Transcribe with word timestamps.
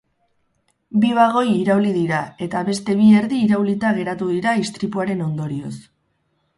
Bi 1.03 1.11
bagoi 1.17 1.43
irauli 1.57 1.91
dira 1.99 2.23
eta 2.47 2.65
beste 2.71 2.97
bi 3.05 3.13
erdi 3.21 3.45
iraulita 3.49 3.95
geratu 4.01 4.33
dira 4.35 4.59
istripuaren 4.67 5.27
ondorioz. 5.31 5.77